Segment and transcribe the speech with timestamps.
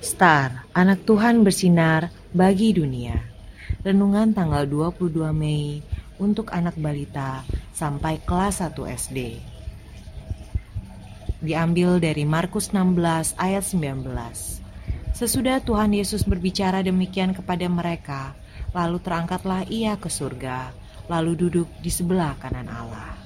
[0.00, 3.20] Star, anak Tuhan bersinar bagi dunia.
[3.84, 5.84] Renungan tanggal 22 Mei
[6.16, 7.44] untuk anak balita
[7.76, 9.18] sampai kelas 1 SD.
[11.44, 14.08] Diambil dari Markus 16 ayat 19.
[15.12, 18.32] Sesudah Tuhan Yesus berbicara demikian kepada mereka,
[18.72, 20.72] lalu terangkatlah ia ke surga,
[21.12, 23.20] lalu duduk di sebelah kanan Allah.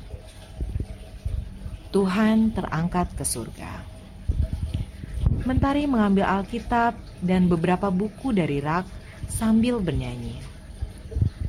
[1.94, 3.63] Tuhan terangkat ke surga.
[5.44, 8.88] Mentari mengambil Alkitab dan beberapa buku dari rak
[9.28, 10.40] sambil bernyanyi.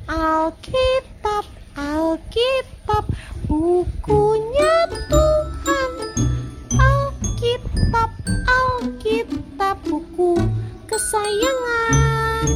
[0.04, 3.08] Alkitab, Alkitab,
[3.48, 4.74] bukunya
[5.08, 5.90] Tuhan.
[6.76, 8.10] Alkitab,
[8.44, 10.44] Alkitab, buku
[10.84, 12.52] kesayangan.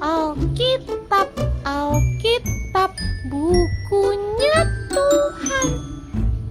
[0.00, 1.28] Alkitab,
[1.68, 2.96] Alkitab,
[3.28, 5.68] bukunya Tuhan.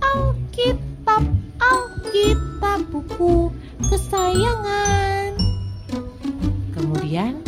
[0.05, 1.25] Alkitab,
[1.57, 3.56] Alkitab, buku
[7.07, 7.39] Kemudian,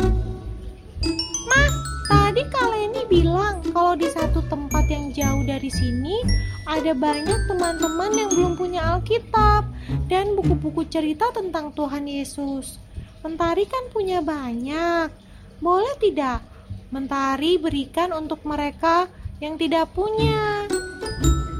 [1.44, 1.72] Mah,
[2.08, 6.16] tadi Kaleni bilang kalau di satu tempat yang jauh dari sini
[6.64, 9.68] ada banyak teman-teman yang belum punya Alkitab
[10.08, 12.80] dan buku-buku cerita tentang Tuhan Yesus.
[13.20, 15.12] Mentari kan punya banyak.
[15.60, 16.40] Boleh tidak?
[16.88, 19.12] Mentari berikan untuk mereka
[19.44, 20.64] yang tidak punya.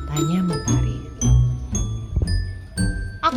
[0.09, 0.90] tanya Mentari.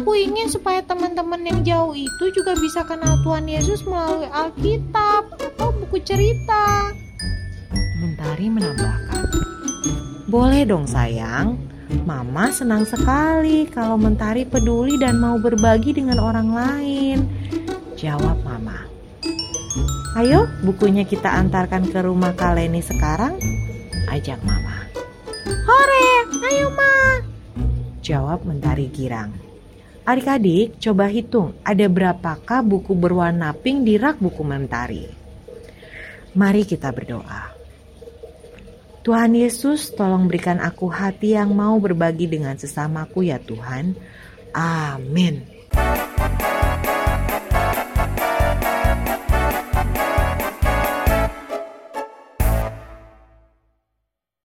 [0.03, 5.71] Aku ingin supaya teman-teman yang jauh itu juga bisa kenal Tuhan Yesus melalui Alkitab atau
[5.79, 6.91] buku cerita.
[8.03, 9.23] Mentari menambahkan.
[10.27, 11.55] Boleh dong sayang,
[12.03, 17.17] Mama senang sekali kalau Mentari peduli dan mau berbagi dengan orang lain.
[17.95, 18.83] Jawab Mama.
[20.19, 23.39] Ayo bukunya kita antarkan ke rumah Kaleni sekarang.
[24.11, 24.83] Ajak Mama.
[25.63, 27.23] Hore, ayo ma.
[28.03, 29.52] Jawab Mentari girang.
[30.03, 35.07] Adik-adik coba hitung ada berapakah buku berwarna pink di rak buku Mentari.
[36.35, 37.55] Mari kita berdoa.
[39.03, 43.95] Tuhan Yesus tolong berikan aku hati yang mau berbagi dengan sesamaku ya Tuhan.
[44.51, 45.52] Amin.